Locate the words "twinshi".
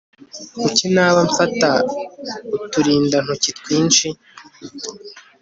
3.59-4.07